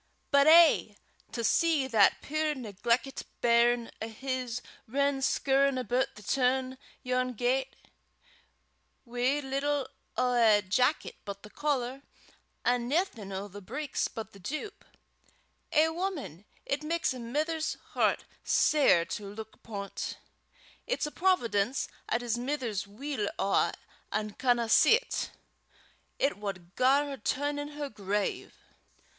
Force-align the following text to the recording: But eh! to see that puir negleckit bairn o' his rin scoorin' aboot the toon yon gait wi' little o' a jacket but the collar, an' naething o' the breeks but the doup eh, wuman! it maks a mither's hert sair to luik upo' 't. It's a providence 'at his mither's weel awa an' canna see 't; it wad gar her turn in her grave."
But 0.31 0.47
eh! 0.47 0.95
to 1.31 1.43
see 1.43 1.85
that 1.85 2.23
puir 2.23 2.55
negleckit 2.55 3.23
bairn 3.39 3.91
o' 4.01 4.07
his 4.07 4.63
rin 4.87 5.21
scoorin' 5.21 5.77
aboot 5.77 6.15
the 6.15 6.23
toon 6.23 6.79
yon 7.03 7.33
gait 7.33 7.75
wi' 9.05 9.41
little 9.41 9.87
o' 10.17 10.33
a 10.33 10.63
jacket 10.63 11.17
but 11.23 11.43
the 11.43 11.51
collar, 11.51 12.01
an' 12.65 12.87
naething 12.87 13.31
o' 13.31 13.47
the 13.47 13.61
breeks 13.61 14.07
but 14.07 14.31
the 14.31 14.39
doup 14.39 14.83
eh, 15.71 15.87
wuman! 15.87 16.45
it 16.65 16.81
maks 16.81 17.13
a 17.13 17.19
mither's 17.19 17.77
hert 17.93 18.23
sair 18.43 19.05
to 19.05 19.31
luik 19.35 19.53
upo' 19.53 19.87
't. 19.89 20.17
It's 20.87 21.05
a 21.05 21.11
providence 21.11 21.87
'at 22.09 22.21
his 22.21 22.39
mither's 22.39 22.87
weel 22.87 23.29
awa 23.37 23.71
an' 24.11 24.31
canna 24.33 24.67
see 24.67 24.97
't; 24.97 25.29
it 26.17 26.37
wad 26.39 26.73
gar 26.75 27.05
her 27.05 27.17
turn 27.17 27.59
in 27.59 27.67
her 27.77 27.87
grave." 27.91 28.55